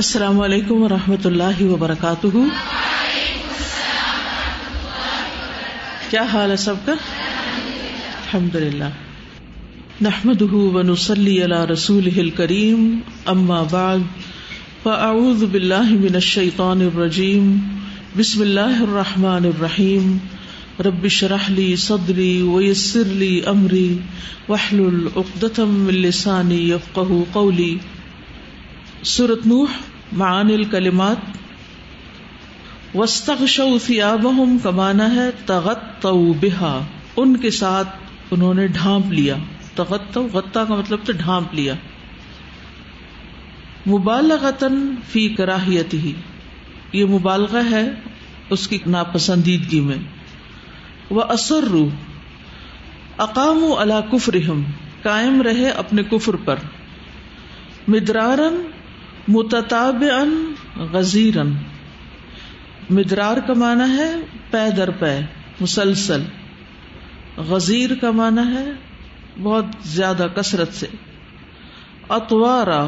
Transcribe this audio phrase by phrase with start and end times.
[0.00, 2.26] السلام علیکم و رحمۃ اللہ وبرکاتہ۔
[6.10, 8.84] کیا حال ہے سب کا؟ الحمد للہ
[10.00, 13.98] نحمد ونسلی علی رسول کریم اما بعد،
[14.82, 17.58] فاعوذ باللہ من الشیطان الرجیم،
[18.16, 20.16] بسم اللہ الرحمن الرحیم۔
[20.80, 23.98] رب شرح لی صدری ویسر لی امری
[24.48, 27.76] وحلل عقدتم من لسانی یفقہ قولی۔
[29.04, 29.68] سورت نوح
[30.12, 31.16] معان الکلمات
[32.94, 36.06] وسطو ثیابہم کمانا ہے تغت
[36.40, 37.88] بہا ان کے ساتھ
[38.30, 39.36] انہوں نے ڈھانپ لیا۔
[39.74, 41.74] تغت غتا کا مطلب تو ڈھانپ لیا۔
[43.86, 46.12] مبالغتن فی کراہیت ہی
[46.92, 47.90] یہ مبالغہ ہے
[48.50, 49.96] اس کی ناپسندیدگی میں۔
[51.10, 51.88] وہ اثر روح
[53.18, 54.62] اقام اللہ کفرہم،
[55.02, 56.56] قائم رہے اپنے کفر پر۔
[57.88, 58.62] مدرارن
[59.28, 60.54] متتاب ان
[60.92, 61.52] غزیرن
[62.90, 64.14] مدرار کا مانا ہے
[64.50, 65.20] پے در پے،
[65.60, 66.22] مسلسل۔
[67.36, 68.70] غزیر کا مانا ہے
[69.42, 70.86] بہت زیادہ کثرت سے۔
[72.08, 72.86] اتوارا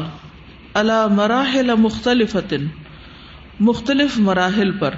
[0.73, 2.35] اللہ مراحل مختلف
[3.59, 4.93] مختلف مراحل پر۔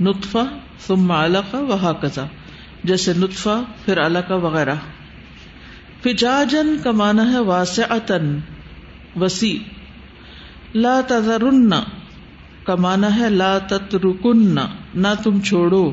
[0.00, 2.24] نطفہ، ثم علقہ وہا کزا
[2.84, 4.74] جیسے نطفہ، پھر علقہ وغیرہ۔
[6.02, 7.94] فجاجن کا مانا ہے واسع
[9.16, 9.77] وسیع۔
[10.74, 11.70] لا تذرن،
[12.64, 14.56] کا مانا ہے لا تترکن،
[14.94, 15.92] نہ تم چھوڑو۔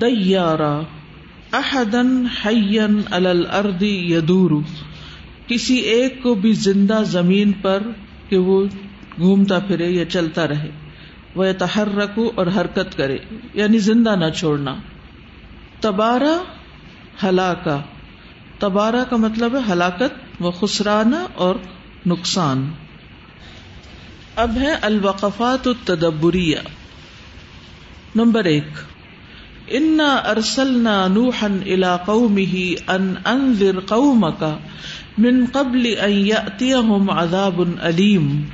[0.00, 0.80] دیارا،
[1.52, 4.50] احدن حین علی الارض یدور۔
[5.46, 7.82] کسی ایک کو بھی زندہ زمین پر
[8.28, 8.64] کہ وہ
[9.16, 10.70] گھومتا پھرے یا چلتا رہے۔
[11.34, 13.18] وہ تحرک اور حرکت کرے
[13.54, 14.74] یعنی زندہ نہ چھوڑنا۔
[15.80, 16.42] تبارہ
[17.24, 17.80] ہلاکا
[18.58, 21.54] تبارہ کا مطلب ہے ہلاکت و خسرانہ اور
[22.06, 22.70] نقصان۔
[24.36, 26.58] اب ہے الوقفات التدبریہ۔
[28.14, 28.66] نمبر ایک۔
[29.68, 34.44] انا ارسلنا نوحا الى قومه ان انذر قومك
[35.18, 38.44] من قبل ان ياتيهم عذاب اليم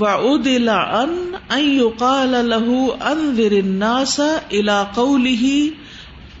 [0.00, 4.20] وعدل ان ان يقال له انذر الناس
[4.50, 5.66] الى قوله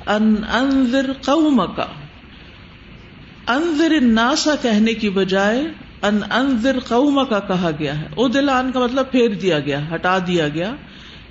[0.06, 1.80] ان انذر قومك۔
[3.46, 5.62] انذر الناس کہنے کی بجائے
[6.02, 9.94] ان انذر قوم کا کہا گیا ہے۔ او دل ان کا مطلب پھیر دیا گیا،
[9.94, 10.74] ہٹا دیا گیا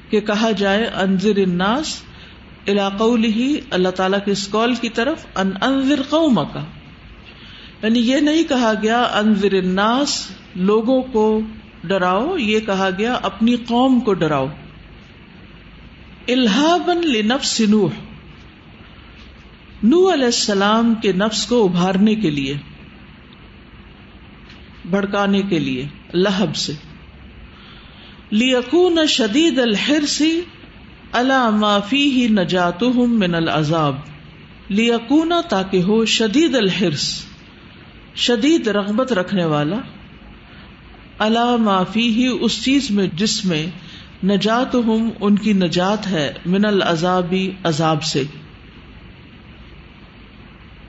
[0.09, 2.02] کہ کہا جائے، انذر الناس
[2.68, 6.66] علاقہ ہی اللہ تعالیٰ کے اس کال کی طرف، ان انذر قوم کا
[7.84, 11.41] یعنی یہ نہیں کہا گیا، انذر الناس، لوگوں کو
[11.84, 14.47] ڈراؤ، یہ کہا گیا، اپنی قوم کو ڈراؤ۔
[16.28, 17.90] الہابن لنفس نوح۔
[19.84, 22.57] نو علیہ السلام کے نفس کو ابھارنے کے لیے۔
[24.86, 26.74] بھڑکانے کے لیے، لہب سے۔
[28.30, 30.42] لیکون شدید الحرسی
[31.12, 33.96] اللہ معافی ہی نجات من العذاب۔
[34.70, 37.26] لیکون تاکہ ہو شدید الحرس
[38.16, 39.76] شدید رغبت رکھنے والا۔
[41.20, 43.66] اللہ معافی ہی اس چیز میں جس میں
[44.24, 48.24] نجات ہم ان کی نجات ہے من العذابی عذاب سے۔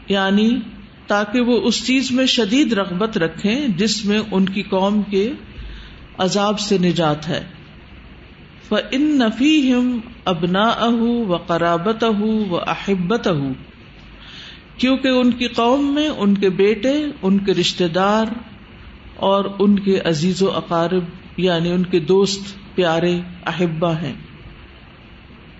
[0.08, 0.58] یعنی
[1.10, 5.32] تاکہ وہ اس چیز میں شدید رغبت رکھیں جس میں ان کی قوم کے
[6.18, 7.46] عذاب سے نجات ہے۔
[8.92, 10.72] ان نفی ہم ابنا
[11.28, 13.28] و قرابت و احبت
[14.76, 18.26] کیونکہ ان کی قوم میں ان کے بیٹے، ان کے رشتے دار
[19.16, 21.04] اور ان کے عزیز و اقارب
[21.36, 22.40] یعنی ان کے دوست،
[22.74, 24.14] پیارے احبا ہیں۔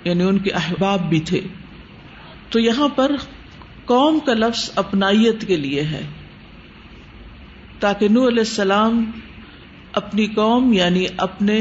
[0.04, 1.40] یعنی ان کے احباب بھی تھے۔
[2.50, 3.12] تو یہاں پر
[3.90, 6.02] قوم کا لفظ اپنائیت کے لیے ہے۔
[7.80, 9.04] تاکہ نو علیہ السلام
[9.92, 11.58] اپنی قوم یعنی اپنے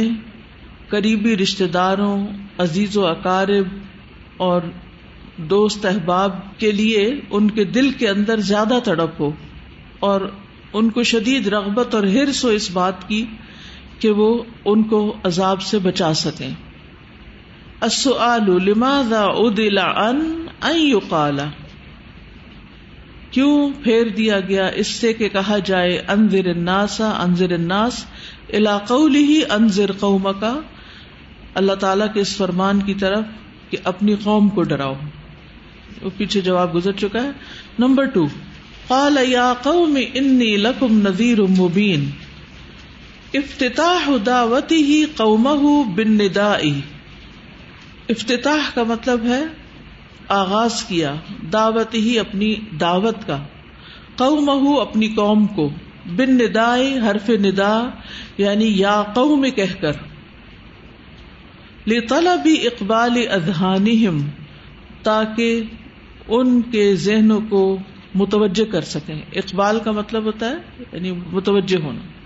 [0.89, 2.17] قریبی رشتے داروں،
[2.57, 3.67] عزیز و اقارب
[4.37, 4.61] اور
[5.49, 9.31] دوست احباب کے لیے ان کے دل کے اندر زیادہ تڑپ ہو
[9.99, 10.21] اور
[10.73, 13.23] ان کو شدید رغبت اور ہرس ہو اس بات کی
[13.99, 16.49] کہ وہ ان کو عذاب سے بچا سکیں۔
[18.65, 20.45] لماذا ادلا ان
[20.75, 21.39] يقال
[23.31, 28.05] کیوں پھیر دیا گیا اس سے کہ کہا جائے انضر الناس انضر الناس
[28.53, 30.59] علاقی ہی انضر قوم کا
[31.53, 33.23] اللہ تعالی کے اس فرمان کی طرف
[33.69, 34.93] کہ اپنی قوم کو ڈراؤ۔
[36.01, 37.29] وہ پیچھے جواب گزر چکا ہے۔
[37.79, 38.27] نمبر ٹو
[38.87, 42.09] قال یا قوم انی لکم نذیر مبین۔
[43.33, 46.81] افتتاح دعوتی ہی قومہ بن ندائی
[48.09, 49.43] افتتاح کا مطلب ہے
[50.29, 51.15] آغاز کیا
[51.53, 53.43] دعوت ہی اپنی دعوت کا۔
[54.15, 55.69] قوم اپنی قوم کو۔
[56.05, 57.89] بن ندائے حرف ندا
[58.37, 59.91] یعنی یا قو میں کہہ کر۔
[62.43, 64.21] بھی اقبال ادہانہم
[65.03, 65.61] تاکہ
[66.27, 67.77] ان کے ذہنوں کو
[68.15, 72.18] متوجہ کر سکیں۔ اقبال کا مطلب ہوتا ہے یعنی متوجہ ہونا۔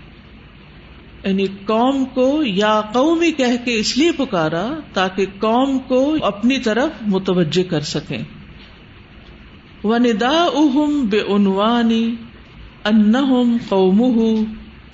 [1.24, 6.90] یعنی قوم کو یا قومی کہہ کے اس لیے پکارا تاکہ قوم کو اپنی طرف
[7.06, 8.22] متوجہ کر سکیں۔
[9.84, 12.14] و ندا اہم بے عنوانی
[12.84, 14.44] انہم قوم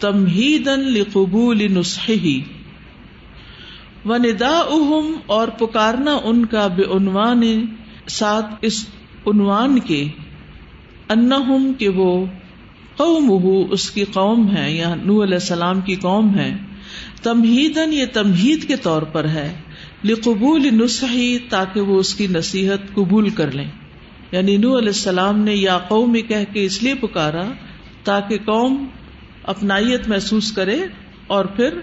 [0.01, 2.41] تمہیدن لقبول نسخی
[4.05, 7.67] و ندا اہم اور پکارنا ان کا بے عنوان
[8.09, 8.87] ساتھ اس
[9.27, 10.09] عنوان کے۔
[11.09, 12.27] انہم کہ وہ
[13.01, 16.57] قوم اس کی قوم ہے، یا نو علیہ السلام کی قوم ہے۔
[17.23, 19.53] تمہیدن یہ تمہید کے طور پر ہے۔
[20.05, 23.69] لقبول نسخی تاکہ وہ اس کی نصیحت قبول کر لیں۔
[24.33, 27.51] یعنی نو علیہ السلام نے یا قوم کہہ کے اس لیے پکارا،
[28.05, 28.87] تاکہ قوم
[29.43, 30.79] اپنائیت محسوس کرے
[31.27, 31.75] اور پھر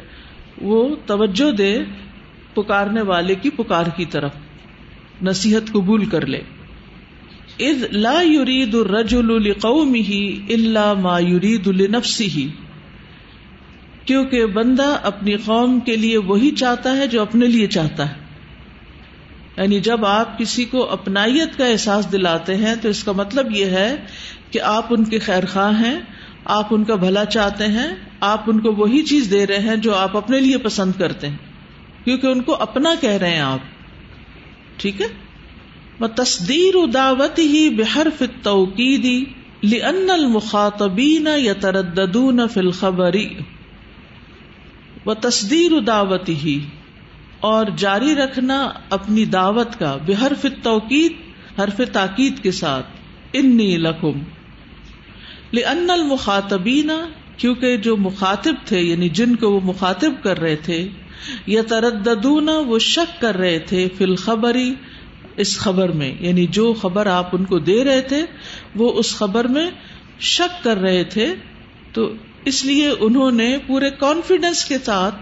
[0.61, 1.79] وہ توجہ دے
[2.53, 4.31] پکارنے والے کی پکار کی طرف،
[5.21, 6.41] نصیحت قبول کر لے۔
[7.59, 12.47] اذ لا يريد الرجل لقومه الا ما يريد لنفسه،
[14.05, 18.13] کیونکہ بندہ اپنی قوم کے لیے وہی چاہتا ہے جو اپنے لیے چاہتا ہے۔
[19.57, 23.65] یعنی جب آپ کسی کو اپنائیت کا احساس دلاتے ہیں تو اس کا مطلب یہ
[23.65, 23.95] ہے
[24.51, 25.99] کہ آپ ان کے خیر خواہ ہیں،
[26.45, 27.87] آپ ان کا بھلا چاہتے ہیں،
[28.19, 31.37] آپ ان کو وہی چیز دے رہے ہیں جو آپ اپنے لیے پسند کرتے ہیں۔
[32.03, 33.59] کیونکہ ان کو اپنا کہہ رہے ہیں آپ۔
[34.77, 35.26] ٹھیک ہے؟
[36.05, 39.25] تصدیر دعوت ہی بحرف توقیدی
[39.63, 43.29] لن المخاطبین یا ترددون فل خبری
[45.05, 46.59] و تصدیر دعوت ہی
[47.39, 51.13] اور جاری رکھنا اپنی دعوت کا بحرف توقید
[51.59, 52.85] حرف تاکید کے ساتھ.
[53.33, 54.23] انی لکھم
[55.53, 56.91] لن المخاطبین،
[57.37, 60.87] کیونکہ جو مخاطب تھے یعنی جن کو وہ مخاطب کر رہے تھے
[61.45, 64.73] یا ترددون وہ شک کر رہے تھے، فی الخبری
[65.37, 68.25] اس خبر میں یعنی جو خبر آپ ان کو دے رہے تھے،
[68.75, 69.69] وہ اس خبر میں
[70.19, 71.35] شک کر رہے تھے۔
[71.93, 72.13] تو
[72.45, 75.15] اس لیے انہوں نے پورے کانفیڈینس کے ساتھ،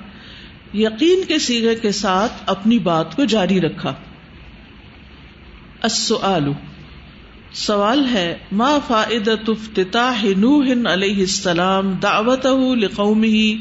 [0.74, 3.94] یقین کے سیگے کے ساتھ اپنی بات کو جاری رکھا۔
[5.82, 6.52] السؤال۔
[7.54, 13.52] سوال ہے، ما فائدت افتتاح نوح علیہ السلام دعوتہ لقومه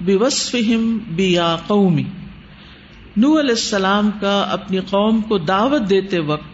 [0.00, 2.04] بوصفهم بیا قومی؟
[3.16, 6.44] نو علیہ السلام کا اپنی قوم کو دعوت دیتے وقت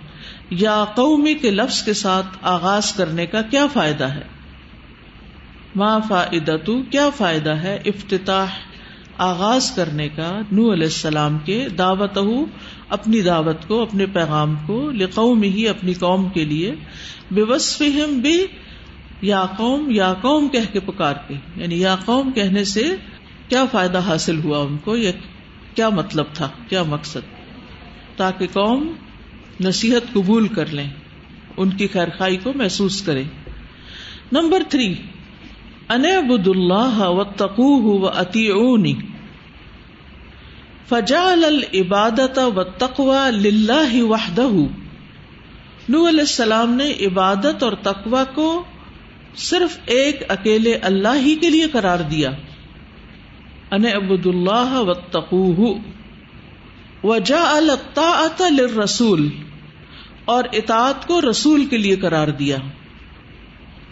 [0.50, 4.23] یا قومی کے لفظ کے ساتھ آغاز کرنے کا کیا فائدہ ہے؟
[5.76, 6.56] ما فائدہ
[6.91, 8.47] کیا فائدہ ہے افتتاح
[9.19, 12.19] آغاز کرنے کا نو علیہ السلام کے دعوت
[12.88, 16.75] اپنی دعوت کو، اپنے پیغام کو لقوم ہی اپنی قوم کے لیے
[17.31, 18.47] بے وصفہم بھی
[19.23, 22.94] یا قوم یا قوم کہہ کے پکار کے۔ یعنی یا قوم کہنے سے
[23.49, 25.11] کیا فائدہ حاصل ہوا ان کو؟ یا
[25.74, 27.30] کیا مطلب تھا؟ کیا مقصد؟
[28.16, 28.92] تاکہ قوم
[29.60, 30.88] نصیحت قبول کر لیں،
[31.56, 33.22] ان کی خیر خائی کو محسوس کرے
[34.32, 34.94] نمبر تھری
[35.88, 38.94] انبد اللہ و تقو و اتی اونی
[40.88, 44.48] فجال العبادت و تقوا للہ وحدہ۔
[45.88, 48.64] نو علیہ السلام نے عبادت اور تقوا کو
[49.36, 52.30] صرف ایک اکیلے اللہ ہی کے لیے قرار دیا۔
[53.72, 55.74] ان ابد اللہ و تقو
[57.05, 59.29] وجا الطاعت للرسول،
[60.24, 62.56] اور اطاعت کو رسول کے لیے قرار دیا۔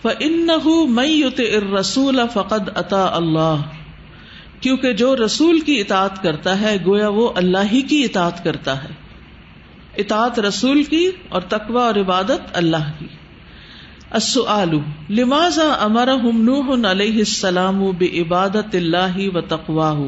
[0.03, 3.63] فَإِنَّهُ مَن يُطِعِ الرَّسُولَ فَقَدْ أَطَاعَ اللَّهَ۔
[4.61, 8.89] کیونکہ جو رسول کی اطاعت کرتا ہے، گویا وہ اللہ ہی کی اطاعت کرتا ہے۔
[9.97, 13.07] اطاعت رسول کی اور تقوی اور عبادت اللہ کی۔
[14.11, 14.79] السؤال،
[15.11, 20.01] لماذا امرهم نوح علیہ السلام بعبادت اللہ و تقواہ؟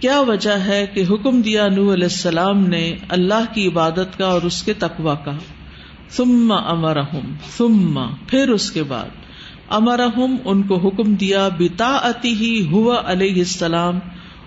[0.00, 4.42] کیا وجہ ہے کہ حکم دیا نوح علیہ السلام نے اللہ کی عبادت کا اور
[4.42, 5.32] اس کے تقوا کا؟
[6.10, 9.08] ثم امرهم، ثم، پھر اس کے بعد۔
[9.68, 13.98] امرهم، ان کو حکم دیا بطاعته هو علیہ السلام،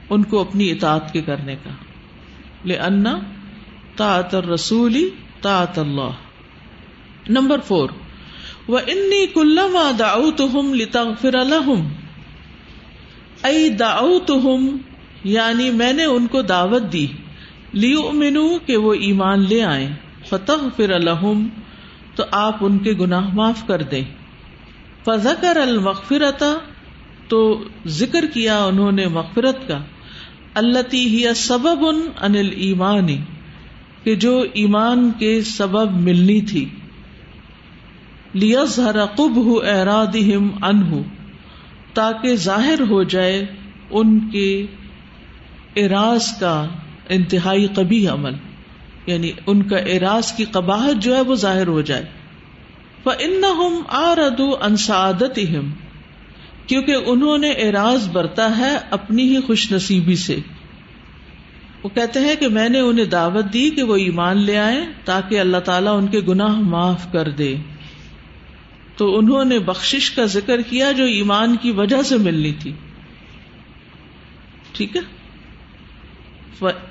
[0.10, 1.70] ان کو اپنی اطاعت کے کرنے کا۔
[2.66, 3.04] لأن
[3.96, 5.10] طاعت الرسول،
[5.42, 6.12] طاعت اللہ۔
[7.30, 7.90] نمبر فور
[8.70, 11.88] وہ انی کلما داؤ تم لتغفر لهم۔
[13.44, 14.78] ائی داؤ تم
[15.24, 17.08] یعنی میں نے ان کو دعوت دی۔
[17.74, 19.90] لیو منو کہ وہ ایمان لے آئے
[20.30, 21.48] فتح فر الحم
[22.16, 24.04] تو آپ ان کے گناہ معاف کر دیں۔
[25.06, 26.44] فذکر المغفرت
[27.28, 29.80] تو ذکر کیا انہوں نے مغفرت کا۔
[30.54, 33.18] اللہ ہی سبب ان انل ایمانی
[34.04, 36.70] کہ جو ایمان کے سبب ملنی تھی۔
[38.34, 40.96] لیظہر قبہ ارادہم عنہ
[41.94, 43.46] تاکہ ظاہر ہو جائے
[43.90, 44.66] ان کے
[45.76, 46.66] اراض کا
[47.10, 48.34] انتہائی کبھی عمل
[49.06, 52.06] یعنی ان کا اراض کی قباہت جو ہے وہ ظاہر ہو جائے۔
[53.06, 53.42] ان
[53.88, 55.40] آردو انسعادت
[56.68, 60.36] کیونکہ انہوں نے اراض برتا ہے اپنی ہی خوش نصیبی سے۔
[61.84, 65.40] وہ کہتے ہیں کہ میں نے انہیں دعوت دی کہ وہ ایمان لے آئے تاکہ
[65.40, 67.56] اللہ تعالیٰ ان کے گناہ معاف کر دے۔
[69.00, 72.74] تو انہوں نے بخش کا ذکر کیا جو ایمان کی وجہ سے ملنی تھی۔
[74.72, 75.02] ٹھیک ہے؟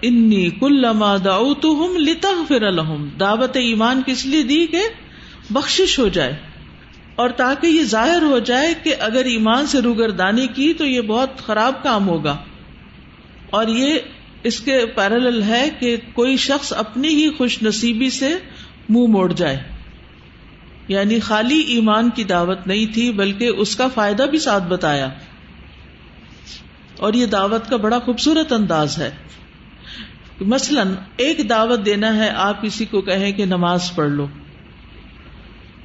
[0.02, 4.82] انی کل ہم لتا پھر الحم دعوت ایمان کس لیے دی کہ
[5.50, 6.36] بخش ہو جائے
[7.14, 11.38] اور تاکہ یہ ظاہر ہو جائے کہ اگر ایمان سے روگردانی کی تو یہ بہت
[11.38, 12.36] خراب کام ہوگا۔
[13.50, 13.98] اور یہ
[14.42, 18.38] اس کے پیرل ہے کہ کوئی شخص اپنی ہی خوش نصیبی سے منہ
[18.88, 19.77] مو موڑ جائے۔
[20.88, 25.08] یعنی خالی ایمان کی دعوت نہیں تھی، بلکہ اس کا فائدہ بھی ساتھ بتایا۔
[26.98, 29.10] اور یہ دعوت کا بڑا خوبصورت انداز ہے۔
[30.40, 34.26] مثلاً ایک دعوت دینا ہے، آپ کسی کو کہیں کہ نماز پڑھ لو۔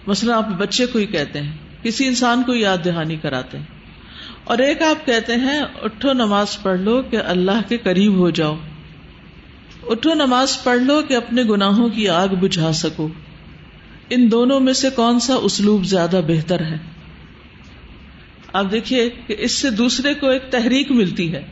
[0.07, 3.65] مثلاً آپ بچے کو ہی کہتے ہیں، کسی انسان کو یاد دہانی کراتے ہیں۔
[4.43, 8.55] اور ایک آپ کہتے ہیں، اٹھو نماز پڑھ لو کہ اللہ کے قریب ہو جاؤ۔
[9.83, 13.07] اٹھو نماز پڑھ لو کہ اپنے گناہوں کی آگ بجھا سکو۔
[14.15, 16.77] ان دونوں میں سے کون سا اسلوب زیادہ بہتر ہے؟
[18.53, 21.46] آپ دیکھیے کہ اس سے دوسرے کو ایک تحریک ملتی ہے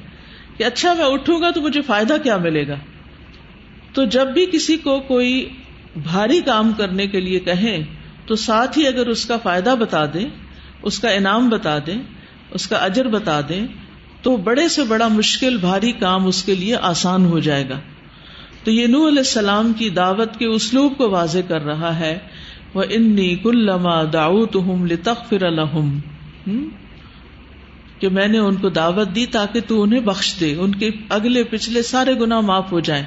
[0.57, 2.75] کہ اچھا میں اٹھوں گا تو مجھے فائدہ کیا ملے گا؟
[3.93, 5.49] تو جب بھی کسی کو کوئی
[6.03, 7.83] بھاری کام کرنے کے لیے کہیں
[8.25, 10.25] تو ساتھ ہی اگر اس کا فائدہ بتا دیں،
[10.81, 12.01] اس کا انعام بتا دیں،
[12.51, 13.67] اس کا اجر بتا دیں،
[14.21, 17.79] تو بڑے سے بڑا مشکل بھاری کام اس کے لیے آسان ہو جائے گا۔
[18.63, 22.17] تو یہ نور علیہ السلام کی دعوت کے اسلوب کو واضح کر رہا ہے
[22.73, 25.97] وہ انی کلما داؤت ہوں لتخر الحم
[27.99, 31.43] کہ میں نے ان کو دعوت دی تاکہ تو انہیں بخش دے، ان کے اگلے
[31.43, 33.03] پچھلے سارے گنا معاف ہو جائیں۔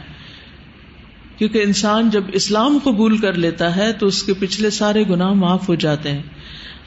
[1.36, 5.68] کیونکہ انسان جب اسلام قبول کر لیتا ہے تو اس کے پچھلے سارے گناہ معاف
[5.68, 6.22] ہو جاتے ہیں۔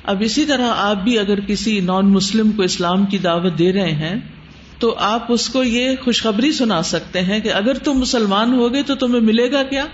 [0.04, 3.92] اب اسی طرح آپ بھی اگر کسی نان مسلم کو اسلام کی دعوت دے رہے
[3.92, 4.16] ہیں،
[4.80, 8.96] تو آپ اس کو یہ خوشخبری سنا سکتے ہیں کہ اگر تم مسلمان ہوگے تو
[8.96, 9.86] تمہیں ملے گا کیا؟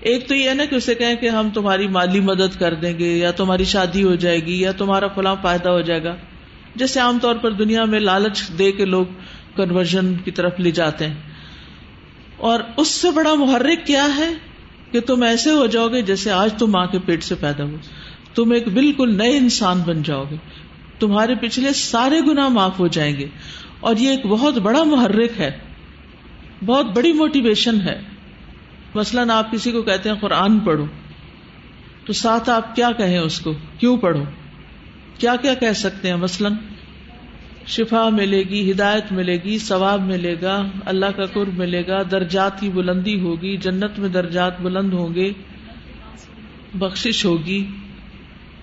[0.00, 2.98] ایک تو یہ ہے نا کہ اسے کہیں کہ ہم تمہاری مالی مدد کر دیں
[2.98, 6.16] گے، یا تمہاری شادی ہو جائے گی، یا تمہارا فلاں فائدہ ہو جائے گا۔
[6.74, 9.06] جیسے عام طور پر دنیا میں لالچ دے کے لوگ
[9.56, 11.14] کنورژن کی طرف لے جاتے ہیں۔
[12.36, 14.34] اور اس سے بڑا محرک کیا ہے
[14.92, 17.76] کہ تم ایسے ہو جاؤ گے جیسے آج تم ماں کے پیٹ سے پیدا ہو
[18.34, 20.36] تم ایک بالکل نئے انسان بن جاؤ گے۔
[20.98, 23.26] تمہارے پچھلے سارے گنا معاف ہو جائیں گے۔
[23.80, 25.58] اور یہ ایک بہت بڑا محرک ہے۔
[26.66, 28.00] بہت بڑی موٹیویشن ہے۔
[28.94, 30.86] مثلاً آپ کسی کو کہتے ہیں قرآن پڑھو،
[32.04, 34.24] تو ساتھ آپ کیا کہیں اس کو؟ کیوں پڑھو؟
[35.18, 36.52] کیا کیا کہہ سکتے ہیں؟ مثلاً
[37.66, 42.60] شفا ملے گی، ہدایت ملے گی، ثواب ملے گا، اللہ کا قرب ملے گا، درجات
[42.60, 45.32] کی بلندی ہوگی، جنت میں درجات بلند ہوں گے
[46.74, 47.66] بخش ہوگی،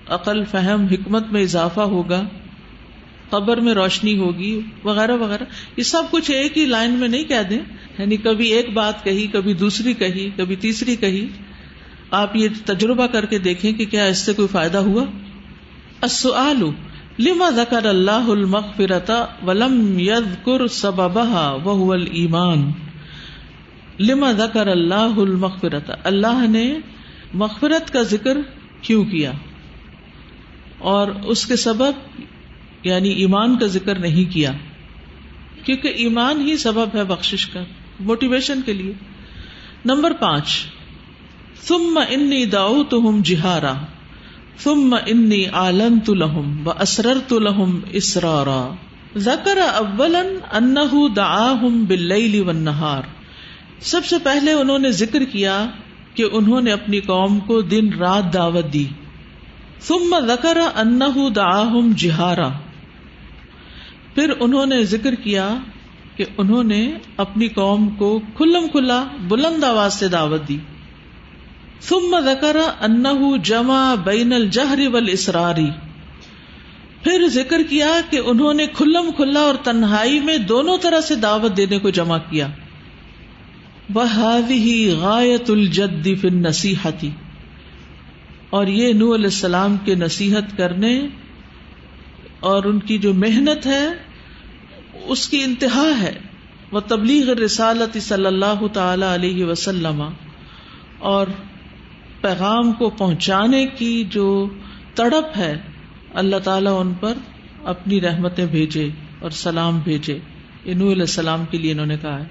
[0.09, 2.21] عقل، فہم، حکمت میں اضافہ ہوگا۔
[3.35, 5.43] قبر میں روشنی ہوگی، وغیرہ وغیرہ۔
[5.77, 7.59] یہ سب کچھ ایک ہی لائن میں نہیں کہہ دیں۔
[7.97, 11.27] یعنی کبھی ایک بات کہی، کبھی دوسری کہی، کبھی تیسری کہی۔
[12.11, 15.05] آپ یہ تجربہ کر کے دیکھیں کہ کیا اس سے کوئی فائدہ ہوا؟
[16.01, 16.63] السؤال،
[17.19, 22.71] لما ذکر اللہ المغفرتا ولم یذکر سببها وهو الایمان؟
[23.99, 26.77] لما ذکر اللہ المغفرتا اللہ نے
[27.33, 28.37] مغفرت کا ذکر
[28.81, 29.31] کیوں کیا؟
[30.77, 31.91] اور اس کے سبب
[32.85, 34.51] یعنی ایمان کا ذکر نہیں کیا،
[35.65, 37.59] کیونکہ ایمان ہی سبب ہے بخشش کا
[37.99, 38.93] موٹیویشن کے لیے۔
[39.85, 40.65] نمبر پانچ،
[41.63, 43.73] ثم انی دعوتہم جہارا،
[44.59, 48.73] ثم انی آلنت لهم واسررت لهم اسرارا۔
[49.17, 53.01] ذکر اولا انه دعاهم باللیل والنہار۔
[53.79, 55.65] سب سے پہلے انہوں نے ذکر کیا
[56.13, 58.85] کہ انہوں نے اپنی قوم کو دن رات دعوت دی۔
[59.81, 62.49] ثم ذکر انه دعاهم جہارا۔
[64.15, 65.57] پھر انہوں نے ذکر کیا
[66.15, 70.57] کہ انہوں نے اپنی قوم کو کھلم کھلا بلند آواز سے دعوت دی۔
[71.81, 75.69] ثم ذکر انه جمع بین الجہر والاسراری
[77.03, 81.57] پھر ذکر کیا کہ انہوں نے کھلم کھلا اور تنہائی میں دونوں طرح سے دعوت
[81.57, 82.47] دینے کو جمع کیا۔
[83.95, 87.09] وَهَذِهِ غَایَةُ الْجَدِّ فِي النَّصِيحَةِ۔
[88.49, 91.07] اور یہ نو علیہ السلام کے نصیحت کرنے
[92.39, 93.87] اور ان کی جو محنت ہے،
[95.05, 96.13] اس کی انتہا ہے۔
[96.71, 100.03] وہ تبلیغ رسالت صلی اللہ تعالی علیہ وسلم۔
[100.99, 101.27] اور
[102.21, 104.49] پیغام کو پہنچانے کی جو
[104.95, 105.61] تڑپ ہے،
[106.13, 107.13] اللہ تعالیٰ ان پر
[107.63, 108.89] اپنی رحمتیں بھیجے
[109.19, 110.19] اور سلام بھیجے۔
[110.65, 112.25] یہ نو علیہ السلام کے لیے انہوں نے کہا ہے۔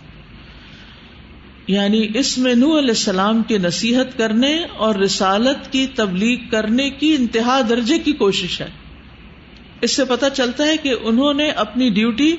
[1.67, 7.17] یعنی اس میں نو علیہ السلام کے نصیحت کرنے اور رسالت کی تبلیغ کرنے کی
[7.19, 8.84] انتہا درجے کی کوشش ہے۔
[9.85, 12.37] اس سے پتہ چلتا ہے کہ انہوں نے اپنی ڈیوٹی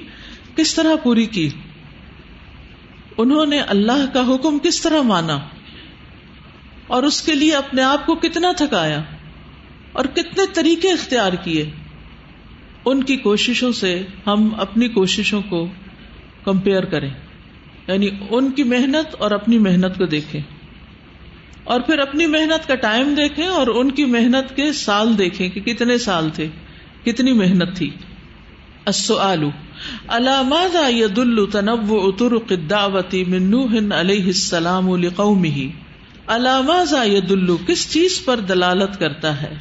[0.55, 1.49] کس طرح پوری کی۔
[3.17, 5.39] انہوں نے اللہ کا حکم کس طرح مانا
[6.87, 9.03] اور اس کے لیے اپنے آپ کو کتنا تھکایا
[9.91, 11.69] اور کتنے طریقے اختیار کیے۔
[12.85, 15.67] ان کی کوششوں سے ہم اپنی کوششوں کو
[16.43, 17.09] کمپیئر کریں
[17.87, 20.41] یعنی ان کی محنت اور اپنی محنت کو دیکھیں۔
[21.63, 25.61] اور پھر اپنی محنت کا ٹائم دیکھیں اور ان کی محنت کے سال دیکھیں کہ
[25.61, 26.47] کتنے سال تھے۔
[27.05, 27.89] کتنی محنت تھی۔
[28.85, 29.43] السؤال
[30.07, 35.65] علامات يدل تنوع طرق الدعوة من نوح علیہ السلام لقومه؟
[36.27, 39.53] علامات يدل، کس چیز پر دلالت کرتا ہے؟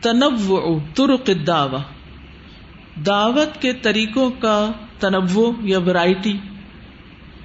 [0.00, 1.78] تنوع طرق الدعوة۔
[3.06, 6.32] دعوت کے طریقوں کا تنوع یا ورائٹی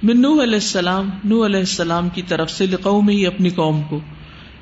[0.02, 4.00] من نوح علیہ السلام نو علیہ السلام کی طرف سے لقوم ہی اپنی قوم کو۔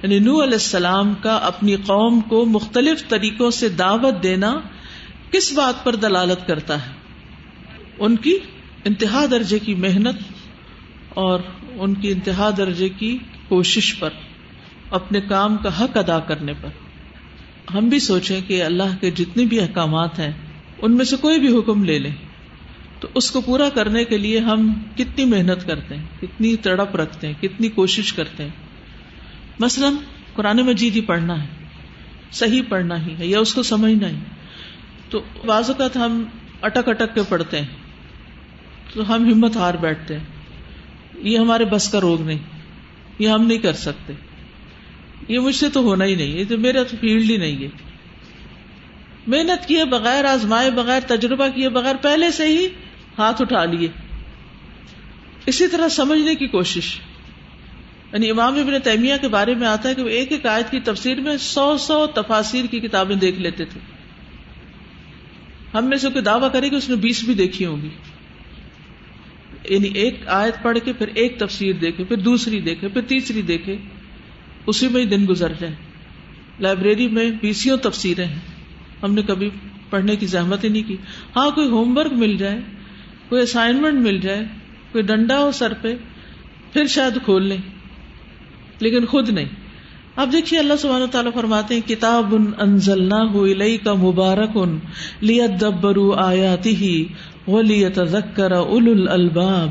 [0.02, 4.60] یعنی نو علیہ السلام کا اپنی قوم کو مختلف طریقوں سے دعوت دینا
[5.34, 6.92] کس بات پر دلالت کرتا ہے؟
[7.98, 8.38] ان کی
[8.84, 10.16] انتہا درجے کی محنت
[11.08, 11.40] اور
[11.74, 14.10] ان کی انتہا درجے کی کوشش پر،
[14.90, 16.68] اپنے کام کا حق ادا کرنے پر۔
[17.74, 20.32] ہم بھی سوچیں کہ اللہ کے جتنے بھی احکامات ہیں،
[20.82, 22.14] ان میں سے کوئی بھی حکم لے لیں
[23.00, 27.26] تو اس کو پورا کرنے کے لیے ہم کتنی محنت کرتے ہیں، کتنی تڑپ رکھتے
[27.26, 28.50] ہیں، کتنی کوشش کرتے ہیں۔
[29.58, 29.92] مثلاً
[30.34, 31.48] قرآن مجید ہی پڑھنا ہے،
[32.32, 34.16] صحیح پڑھنا ہی ہے یا اس کو سمجھنا ہی۔
[35.14, 36.24] تو بعض اوقات ہم
[36.62, 37.66] اٹک اٹک کے پڑھتے ہیں،
[38.94, 40.24] تو ہم ہمت ہار بیٹھتے ہیں۔
[41.18, 42.38] یہ ہمارے بس کا روگ نہیں،
[43.18, 44.12] یہ ہم نہیں کر سکتے۔
[45.28, 47.68] یہ مجھ سے تو ہونا ہی نہیں، یہ تو میرا تو فیلڈ ہی نہیں ہے۔
[49.26, 52.66] محنت کیے بغیر، آزمائے بغیر، تجربہ کیے بغیر پہلے سے ہی
[53.18, 53.88] ہاتھ اٹھا لیے۔
[55.46, 57.00] اسی طرح سمجھنے کی کوشش۔
[58.12, 60.80] یعنی امام ابن تیمیہ کے بارے میں آتا ہے کہ وہ ایک ایک آیت کی
[60.80, 63.80] تفسیر میں سو سو تفاصیر کی کتابیں دیکھ لیتے تھے۔
[65.74, 67.88] ہم میں سے کوئی دعویٰ کرے کہ اس نے بیس بھی دیکھی ہوگی
[69.68, 73.76] یعنی ایک آیت پڑھ کے پھر ایک تفسیر دیکھے، پھر دوسری دیکھے، پھر تیسری دیکھے،
[74.66, 75.74] اسی میں ہی دن گزر جائے۔
[76.60, 78.38] لائبریری میں بیسوں تفسیریں ہیں۔
[79.02, 79.50] ہم نے کبھی
[79.90, 80.96] پڑھنے کی زحمت ہی نہیں کی۔
[81.36, 82.60] ہاں کوئی ہوم ورک مل جائے،
[83.28, 84.44] کوئی اسائنمنٹ مل جائے،
[84.92, 85.94] کوئی ڈنڈا ہو سر پہ،
[86.72, 87.58] پھر شاید کھول لیں،
[88.80, 89.63] لیکن خود نہیں۔
[90.16, 94.78] اب دیکھیے اللہ سبحانہ تعالیٰ فرماتے ہیں، کتاب انزلنا ہوئی کا مبارک ان
[95.20, 97.04] لیت دبرو آیاتی ہی
[97.46, 99.70] وہ لیت اول الباب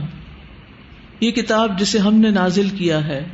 [1.20, 3.26] یہ کتاب جسے ہم نے نازل کیا ہے،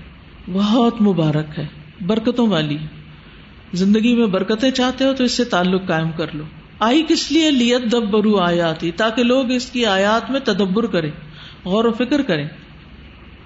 [0.52, 1.66] بہت مبارک ہے،
[2.06, 2.78] برکتوں والی۔
[3.74, 6.44] زندگی میں برکتیں چاہتے ہو تو اس سے تعلق قائم کر لو۔
[6.80, 11.12] آئی کس لیے؟ لیت دبرو آیاتی تاکہ لوگ اس کی آیات میں تدبر کریں،
[11.66, 12.48] غور و فکر کریں۔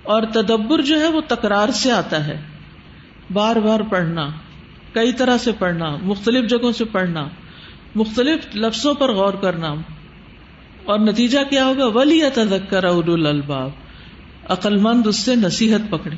[0.04, 2.53] اور تدبر جو ہے وہ تکرار سے آتا ہے۔
[3.32, 4.30] بار بار پڑھنا،
[4.94, 7.28] کئی طرح سے پڑھنا، مختلف جگہوں سے پڑھنا،
[7.96, 9.76] مختلف لفظوں پر غور کرنا۔
[10.86, 13.70] اور نتیجہ کیا ہوگا؟ ولی تذکر اول الباب
[14.50, 16.16] عقل مند اس سے نصیحت پکڑے۔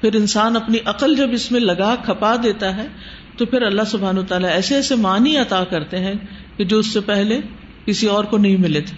[0.00, 2.88] پھر انسان اپنی عقل جب اس میں لگا کھپا دیتا ہے،
[3.36, 6.14] تو پھر اللہ سبحان و تعالیٰ ایسے ایسے معنی عطا کرتے ہیں
[6.56, 7.40] کہ جو اس سے پہلے
[7.86, 8.96] کسی اور کو نہیں ملے تھے۔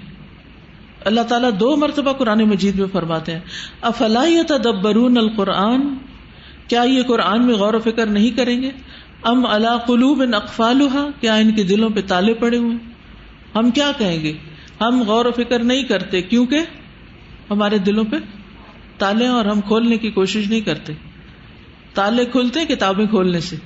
[1.05, 3.41] اللہ تعالیٰ دو مرتبہ قرآن مجید میں فرماتے ہیں
[3.81, 5.81] افلاح تدبرون القرآن
[6.73, 8.71] کیا یہ قرآن میں غور و فکر نہیں کریں گے؟
[9.23, 10.83] ام اللہ قلوب اقفال
[11.21, 12.77] کیا ان کے دلوں پہ تالے پڑے ہوئے
[13.55, 14.33] ہم کیا کہیں گے؟
[14.81, 16.59] ہم غور و فکر نہیں کرتے، کیونکہ
[17.51, 18.17] ہمارے دلوں پہ
[18.99, 20.93] تالے اور ہم کھولنے کی کوشش نہیں کرتے۔
[21.95, 23.57] تالے کھلتے کتابیں کھولنے سے،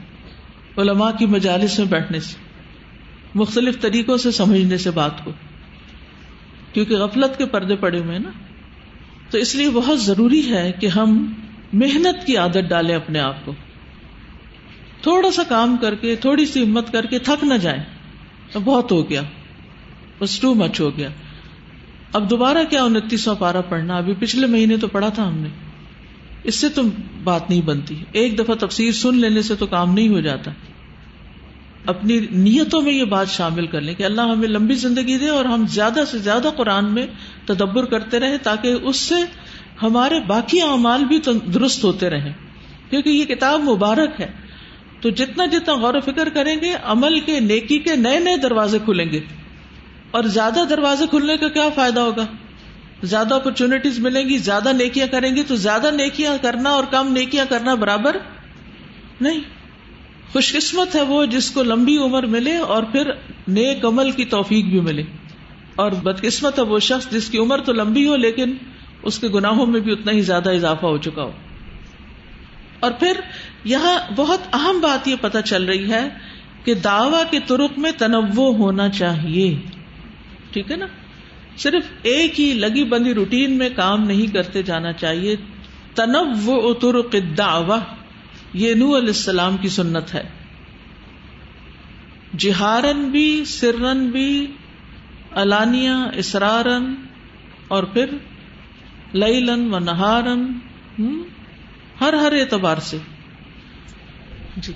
[0.78, 2.36] علماء کی مجالس میں بیٹھنے سے،
[3.34, 5.32] مختلف طریقوں سے سمجھنے سے بات کو۔
[6.72, 8.30] کیونکہ غفلت کے پردے پڑے ہوئے ہیں نا۔
[9.30, 11.32] تو اس لیے بہت ضروری ہے کہ ہم
[11.72, 13.54] محنت کی عادت ڈالے اپنے آپ کو۔
[15.02, 17.82] تھوڑا سا کام کر کے، تھوڑی سی ہمت کر کے تھک نہ جائیں۔
[18.64, 19.22] بہت ہو گیا۔
[20.18, 21.08] بس ٹو مچ ہو گیا۔
[22.12, 25.48] اب دوبارہ کیا انتیس سو پارا پڑھنا؟ ابھی پچھلے مہینے تو پڑھا تھا ہم نے۔
[26.44, 26.82] اس سے تو
[27.24, 30.50] بات نہیں بنتی۔ ایک دفعہ تفسیر سن لینے سے تو کام نہیں ہو جاتا۔
[31.86, 35.44] اپنی نیتوں میں یہ بات شامل کر لیں کہ اللہ ہمیں لمبی زندگی دے اور
[35.44, 37.06] ہم زیادہ سے زیادہ قرآن میں
[37.46, 39.14] تدبر کرتے رہے تاکہ اس سے
[39.82, 41.18] ہمارے باقی اعمال بھی
[41.54, 42.32] درست ہوتے رہیں۔
[42.90, 44.32] کیونکہ یہ کتاب مبارک ہے۔
[45.00, 48.78] تو جتنا جتنا غور و فکر کریں گے، عمل کے نیکی کے نئے نئے دروازے
[48.84, 49.20] کھلیں گے۔
[50.10, 52.26] اور زیادہ دروازے کھلنے کا کیا فائدہ ہوگا؟
[53.02, 57.44] زیادہ اپرچونٹیز ملیں گی، زیادہ نیکیاں کریں گی تو زیادہ نیکیاں کرنا اور کم نیکیاں
[57.48, 58.16] کرنا برابر
[59.20, 59.40] نہیں۔
[60.32, 63.10] خوش قسمت ہے وہ جس کو لمبی عمر ملے اور پھر
[63.48, 65.02] نیک عمل کی توفیق بھی ملے۔
[65.76, 68.54] اور بدقسمت ہے وہ شخص جس کی عمر تو لمبی ہو لیکن
[69.06, 71.32] اس کے گناہوں میں بھی اتنا ہی زیادہ اضافہ ہو چکا ہو۔
[72.80, 73.12] اور پھر
[73.64, 76.08] یہاں بہت اہم بات یہ پتہ چل رہی ہے
[76.64, 79.58] کہ دعوی کے ترک میں تنوع ہونا چاہیے۔
[80.52, 80.86] ٹھیک ہے نا؟
[81.56, 85.36] صرف ایک ہی لگی بندی روٹین میں کام نہیں کرتے جانا چاہیے۔
[85.94, 87.78] تنوع ترک دعوی،
[88.52, 90.22] یہ نو علیہ السلام کی سنت ہے۔
[92.38, 94.46] جہارن بھی، سرن بھی
[95.30, 96.94] الانیہ اسرارن
[97.68, 98.06] اور پھر
[99.24, 100.52] لن و نہارن
[102.00, 102.96] ہر ہر اعتبار سے۔
[104.56, 104.72] جی۔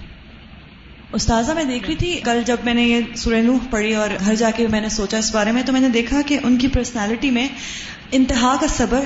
[1.13, 4.35] استاذہ، میں دیکھ رہی تھی، کل جب میں نے یہ سورہ نوح پڑھی اور گھر
[4.35, 6.69] جا کے میں نے سوچا اس بارے میں، تو میں نے دیکھا کہ ان کی
[6.69, 7.49] پرسنالٹی میں
[8.13, 9.01] انتہا کا صبر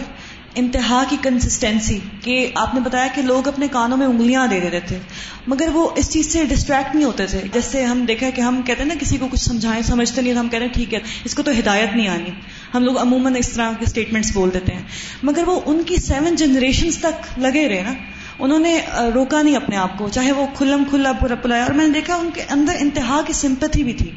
[0.54, 4.80] انتہا کی کنسسٹینسی کہ آپ نے بتایا کہ لوگ اپنے کانوں میں انگلیاں دے دیتے
[4.80, 4.98] تھے،
[5.46, 8.82] مگر وہ اس چیز سے ڈسٹریکٹ نہیں ہوتے تھے۔ جیسے ہم دیکھا کہ ہم کہتے
[8.82, 11.34] ہیں نا کسی کو کچھ سمجھائیں، سمجھتے نہیں تو ہم کہتے ہیں ٹھیک ہے، اس
[11.34, 12.30] کو تو ہدایت نہیں آنی۔
[12.74, 14.82] ہم لوگ عموماً اس طرح کے اسٹیٹمنٹس بول دیتے ہیں۔
[15.22, 17.92] مگر وہ ان کی سیون جنریشن تک لگے رہے نا۔
[18.38, 18.80] انہوں نے
[19.14, 22.14] روکا نہیں اپنے آپ کو، چاہے وہ کھلم کھلا پورا پلایا۔ اور میں نے دیکھا
[22.14, 24.10] ان کے اندر انتہا کی سمپتھی بھی تھی۔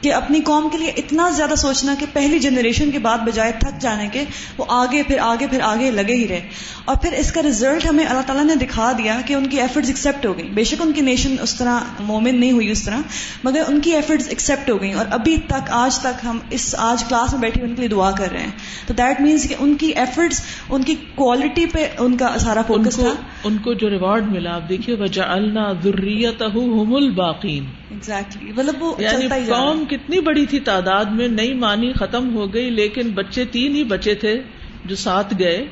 [0.00, 3.80] کہ اپنی قوم کے لیے اتنا زیادہ سوچنا کہ پہلی جنریشن کے بعد بجائے تھک
[3.80, 4.24] جانے کے
[4.58, 6.48] وہ آگے پھر آگے پھر آگے لگے ہی رہے۔
[6.84, 9.88] اور پھر اس کا ریزلٹ ہمیں اللہ تعالیٰ نے دکھا دیا کہ ان کی ایفرٹس
[9.88, 12.98] ایکسیپٹ ہو گئی بے شک ان کی نیشن اس طرح مومن نہیں ہوئی اس طرح
[13.44, 17.04] مگر ان کی ایفرٹس ایکسیپٹ ہو گئی اور ابھی تک آج تک ہم اس آج
[17.04, 18.50] کلاس میں بیٹھے ان کے لیے دعا کر رہے ہیں۔
[18.86, 22.94] تو دیٹ مینس کہ ان کی ایفرٹس ان کی کوالٹی پہ ان کا سارا فوکس
[22.94, 23.12] تھا۔
[23.44, 30.20] ان کو جو ریوارڈ ملا آپ دیکھیے وجہ الباقین ایگزیکٹلی مطلب وہ یعنی قوم کتنی
[30.20, 34.42] بڑی تھی تعداد میں نئی مانی ختم ہو گئی لیکن بچے تین ہی بچے تھے
[34.84, 35.66] جو ساتھ گئے۔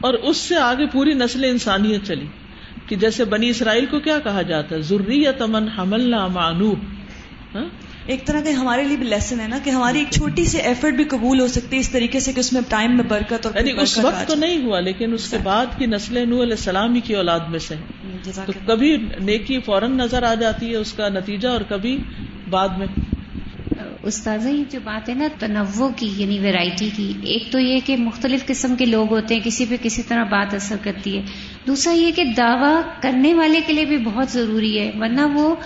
[0.00, 2.26] اور اس سے آگے پوری نسل انسانیت چلی۔
[2.86, 6.72] کہ جیسے بنی اسرائیل کو کیا کہا جاتا ہے؟ ضروری تمن حمل مانو؟
[8.06, 10.94] ایک طرح کا ہمارے لیے بھی لیسن ہے نا کہ ہماری ایک چھوٹی سی ایفرٹ
[10.94, 13.54] بھی قبول ہو سکتی ہے اس طریقے سے کہ اس میں ٹائم میں برکت اور
[13.54, 16.94] یعنی اس وقت تو نہیں ہوا لیکن اس کے بعد کی نسل نو علیہ السلام
[16.94, 17.74] ہی کی اولاد میں سے
[18.46, 21.98] تو کبھی نیکی فوراً نظر آ جاتی ہے اس کا نتیجہ اور کبھی
[22.50, 22.86] بعد میں۔
[24.02, 27.96] استاذہ یہ جو بات ہے نا تنوع کی یعنی ویرائٹی کی ایک تو یہ کہ
[27.96, 31.22] مختلف قسم کے لوگ ہوتے ہیں کسی پہ کسی طرح بات اثر کرتی ہے۔
[31.66, 35.56] دوسرا یہ کہ دعوی کرنے والے کے لیے بھی بہت ضروری ہے ورنہ وہ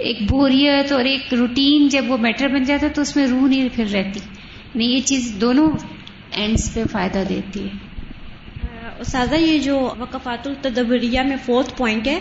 [0.00, 3.68] ایک بوریت اور ایک روٹین جب وہ میٹر بن جاتا تو اس میں روح نہیں
[3.74, 4.20] پھر رہتی۔
[4.74, 5.70] نہیں یہ چیز دونوں
[6.32, 7.90] اینڈس پہ فائدہ دیتی ہے۔
[9.00, 12.18] استاذہ یہ جو وقفات التدبریہ میں فورتھ پوائنٹ ہے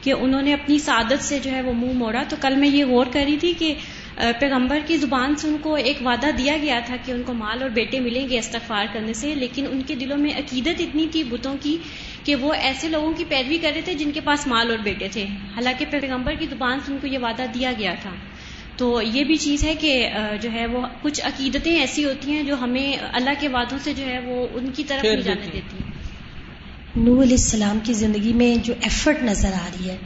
[0.00, 2.84] کہ انہوں نے اپنی سعادت سے جو ہے وہ منہ موڑا۔ تو کل میں یہ
[2.84, 3.74] غور کر رہی تھی کہ
[4.40, 7.62] پیغمبر کی زبان سے ان کو ایک وعدہ دیا گیا تھا کہ ان کو مال
[7.62, 11.24] اور بیٹے ملیں گے استغفار کرنے سے، لیکن ان کے دلوں میں عقیدت اتنی تھی
[11.24, 11.76] بتوں کی
[12.24, 15.08] کہ وہ ایسے لوگوں کی پیروی کر رہے تھے جن کے پاس مال اور بیٹے
[15.08, 18.10] تھے۔ حالانکہ پیغمبر کی زبان سے ان کو یہ وعدہ دیا گیا تھا۔
[18.76, 20.10] تو یہ بھی چیز ہے کہ
[20.42, 24.06] جو ہے وہ کچھ عقیدتیں ایسی ہوتی ہیں جو ہمیں اللہ کے وعدوں سے جو
[24.06, 25.76] ہے وہ ان کی طرف نہیں جانے دیتی۔
[26.96, 29.96] نو علیہ السلام کی زندگی میں جو ایفرٹ نظر آ رہی ہے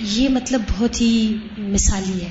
[0.00, 2.28] یہ مطلب بہت ہی مثالی ہے۔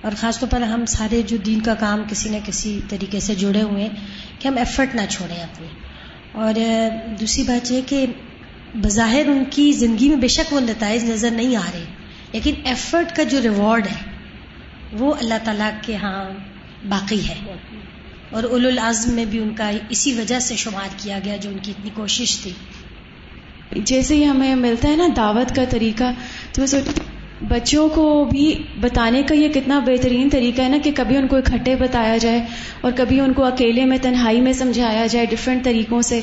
[0.00, 3.34] اور خاص طور پر ہم سارے جو دین کا کام کسی نہ کسی طریقے سے
[3.34, 3.90] جڑے ہوئے ہیں
[4.38, 5.66] کہ ہم ایفرٹ نہ چھوڑیں اپنی۔
[6.32, 6.54] اور
[7.20, 8.06] دوسری بات یہ کہ
[8.74, 11.84] بظاہر ان کی زندگی میں بے شک وہ نتائج نظر نہیں آ رہے۔
[12.32, 14.10] لیکن ایفرٹ کا جو ریوارڈ ہے،
[14.92, 16.24] وہ اللہ تعالیٰ کے ہاں
[16.88, 17.34] باقی ہے۔
[18.30, 21.58] اور اول العزم میں بھی ان کا اسی وجہ سے شمار کیا گیا جو ان
[21.62, 22.52] کی اتنی کوشش تھی۔
[23.76, 26.04] جیسے ہی ہمیں ملتا ہے نا دعوت کا طریقہ،
[26.52, 27.00] تو میں سوچتی
[27.48, 31.36] بچوں کو بھی بتانے کا یہ کتنا بہترین طریقہ ہے نا کہ کبھی ان کو
[31.36, 32.46] اکٹھے بتایا جائے
[32.80, 36.20] اور کبھی ان کو اکیلے میں تنہائی میں سمجھایا جائے ڈفرینٹ طریقوں سے۔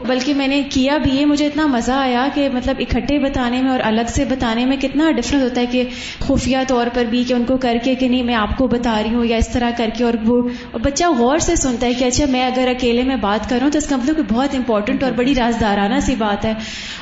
[0.00, 3.70] بلکہ میں نے کیا بھی ہے، مجھے اتنا مزہ آیا کہ مطلب اکٹھے بتانے میں
[3.70, 5.84] اور الگ سے بتانے میں کتنا ڈفرنس ہوتا ہے کہ
[6.18, 9.02] خفیہ طور پر بھی کہ ان کو کر کے کہ نہیں، میں آپ کو بتا
[9.02, 11.94] رہی ہوں یا اس طرح کر کے اور وہ، اور بچہ غور سے سنتا ہے
[11.94, 15.02] کہ اچھا میں اگر اکیلے میں بات کروں تو اس کا مطلب کہ بہت امپورٹنٹ
[15.02, 16.54] اور بڑی رازدارانہ سی بات ہے۔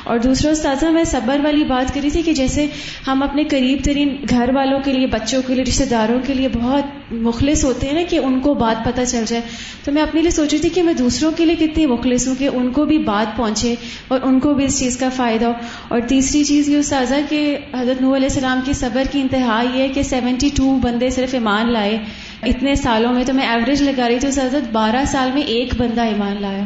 [0.03, 2.67] اور دوسرا استاذہ، میں صبر والی بات کری تھی کہ جیسے
[3.07, 6.47] ہم اپنے قریب ترین گھر والوں کے لیے، بچوں کے لیے رشتے داروں کے لیے
[6.53, 9.41] بہت مخلص ہوتے ہیں نا کہ ان کو بات پتہ چل جائے۔
[9.83, 12.49] تو میں اپنے لیے سوچی تھی کہ میں دوسروں کے لیے کتنی مخلص ہوں کہ
[12.53, 13.75] ان کو بھی بات پہنچے
[14.07, 15.51] اور ان کو بھی اس چیز کا فائدہ ہو۔
[15.87, 19.81] اور تیسری چیز یہ استاذہ کہ حضرت نو علیہ السلام کی صبر کی انتہا یہ
[19.81, 21.97] ہے کہ سیونٹی ٹو بندے صرف ایمان لائے۔
[22.43, 25.75] اتنے سالوں میں تو میں ایوریج لگا رہی تھی اس حضرت بارہ سال میں ایک
[25.77, 26.63] بندہ ایمان لایا۔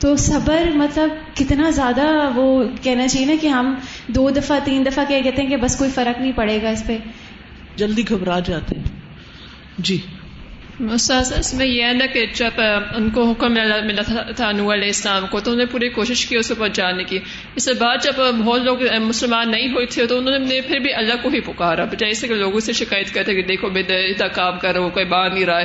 [0.00, 3.74] تو صبر مطلب کتنا زیادہ وہ کہنا چاہیے نا کہ ہم
[4.08, 6.82] دو دفعہ، تین دفعہ کیا کہتے ہیں کہ بس کوئی فرق نہیں پڑے گا اس
[6.86, 6.98] پہ۔
[7.76, 8.84] جلدی گھبرا جاتے ہیں۔
[9.78, 9.98] جی۔
[10.80, 12.60] استاذ اس میں یہ ہے نا کہ جب
[12.94, 14.02] ان کو حکم ملا
[14.36, 17.04] تھا نور علیہ السلام کو تو انہوں نے پوری کوشش کی اس کے اوپر جانے
[17.04, 17.18] کی۔
[17.54, 18.12] اس کے بعد جب
[18.44, 21.84] بہت لوگ مسلمان نہیں ہوئے تھے تو انہوں نے پھر بھی اللہ کو ہی پکارا۔
[21.84, 25.30] بجائے سے کہ لوگوں سے شکایت کرتے کہ دیکھو بے اتنا کام کرو کوئی باہر
[25.30, 25.64] نہیں رہا ہے۔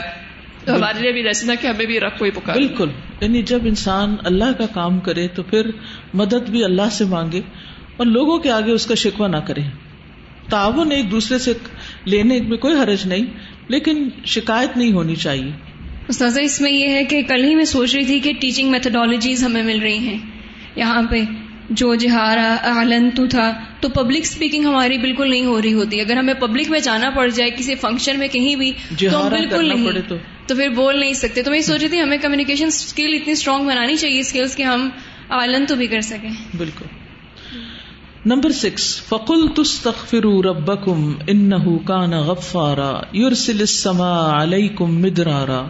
[0.65, 2.89] تو ہمارے لیے بھی رسنا کہ ہمیں بھی رب کو ہی پکارا۔ بالکل۔
[3.21, 5.69] یعنی جب انسان اللہ کا کام کرے تو پھر
[6.13, 7.41] مدد بھی اللہ سے مانگے
[7.97, 9.61] اور لوگوں کے آگے اس کا شکوہ نہ کرے۔
[10.49, 11.53] تعاون ایک دوسرے سے
[12.05, 13.25] لینے میں کوئی حرج نہیں۔
[13.67, 15.51] لیکن شکایت نہیں ہونی چاہیے۔
[16.08, 19.43] استاذہ اس میں یہ ہے کہ کل ہی میں سوچ رہی تھی کہ ٹیچنگ میتھڈالوجیز
[19.43, 20.17] ہمیں مل رہی ہیں۔
[20.75, 21.21] یہاں پہ
[21.69, 26.17] جو جہارا آلن تو تھا تو پبلک اسپیکنگ ہماری بالکل نہیں ہو رہی ہوتی۔ اگر
[26.17, 28.71] ہمیں پبلک میں جانا پڑ جائے کسی فنکشن میں کہیں بھی
[29.12, 30.15] تو ہم بالکل نہیں تو۔
[30.47, 33.67] تو پھر بول نہیں سکتے۔ تو میں سوچ رہی تھی ہمیں کمیونیکیشن اسکل اتنی اسٹرانگ
[33.67, 34.89] بنانی چاہیے اسکلس کہ ہم
[35.30, 36.86] آلن تو بھی کر سکیں۔ بالکل۔
[38.27, 45.63] نمبر سکس فقل تستغفر ربکم انه کان غفارا یرسل السماء علیکم مدرارا.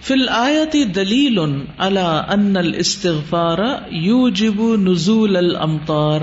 [0.00, 1.38] فی الآیت دلیل
[1.78, 3.58] على ان الاستغفار
[3.90, 6.20] یوجب نزول الامطار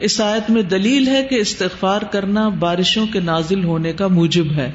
[0.00, 4.72] اس آیت میں دلیل ہے کہ استغفار کرنا بارشوں کے نازل ہونے کا موجب ہے۔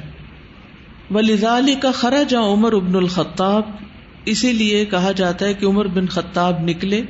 [1.14, 3.62] وَلِذَلِكَ خَرَجَ عمر ابن الخطاب۔
[4.24, 7.02] اسی لیے کہا جاتا ہے کہ عمر بن خطاب نکلے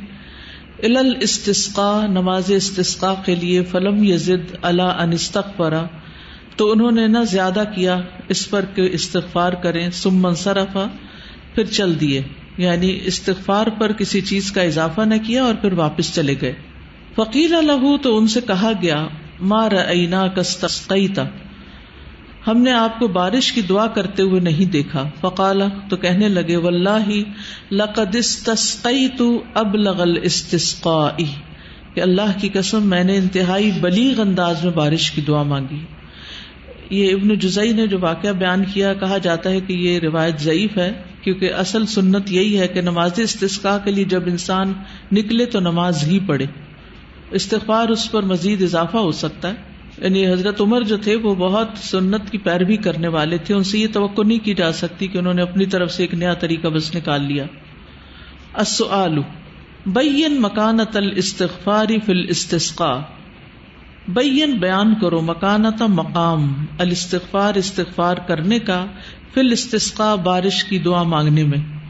[0.83, 5.85] الل استسقا نماز استسقا کے لیے فلم یزد اللہ انستق پرا
[6.57, 10.87] تو انہوں نے نہ زیادہ کیا، اس پر کہ استغفار کریں سم منصرفا
[11.55, 12.23] پھر چل دیے۔
[12.59, 16.55] یعنی استغفار پر کسی چیز کا اضافہ نہ کیا اور پھر واپس چلے گئے۔
[17.15, 19.07] فقیر الح تو ان سے کہا گیا
[19.41, 21.25] مار اینا کستقیتا
[22.47, 26.57] ہم نے آپ کو بارش کی دعا کرتے ہوئے نہیں دیکھا۔ فقالا، تو کہنے لگے
[27.71, 28.17] لقد
[29.09, 30.29] تو اب لغل
[31.95, 35.79] کہ اللہ کی قسم، میں نے انتہائی بلیغ انداز میں بارش کی دعا مانگی۔
[36.91, 40.79] یہ ابن جزئی نے جو واقعہ بیان کیا، کہا جاتا ہے کہ یہ روایت ضعیف
[40.79, 44.73] ہے، کیونکہ اصل سنت یہی ہے کہ نماز استسقا کے لیے جب انسان
[45.13, 46.47] نکلے تو نماز ہی پڑھے۔
[47.31, 49.72] استغفار اس پر مزید اضافہ ہو سکتا ہے۔
[50.03, 53.79] یعنی حضرت عمر جو تھے وہ بہت سنت کی پیروی کرنے والے تھے، ان سے
[53.79, 56.69] یہ توقع نہیں کی جا سکتی کہ انہوں نے اپنی طرف سے ایک نیا طریقہ
[56.69, 57.45] بس نکال لیا۔
[59.87, 62.99] بین مکانت الاستغفار فی الاستسقاء۔
[64.09, 68.87] بین بیان کرو مکانت مقام، الاستغفار استغفار کرنے کا،
[69.35, 71.82] فی الاستسقاء بارش کی دعا مانگنے میں۔